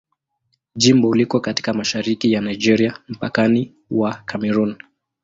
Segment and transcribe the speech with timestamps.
[0.75, 4.75] Jimbo liko katika mashariki ya Nigeria, mpakani wa Kamerun.